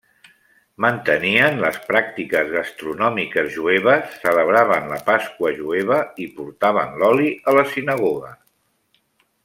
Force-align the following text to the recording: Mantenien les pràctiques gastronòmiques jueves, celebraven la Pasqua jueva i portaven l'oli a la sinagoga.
Mantenien 0.85 1.59
les 1.63 1.77
pràctiques 1.89 2.49
gastronòmiques 2.53 3.51
jueves, 3.57 4.17
celebraven 4.25 4.89
la 4.95 4.99
Pasqua 5.11 5.53
jueva 5.61 6.01
i 6.25 6.27
portaven 6.41 6.99
l'oli 7.03 7.31
a 7.53 7.59
la 7.61 7.69
sinagoga. 7.77 8.37